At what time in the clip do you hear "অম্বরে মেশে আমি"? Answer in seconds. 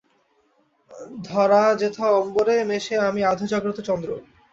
2.19-3.21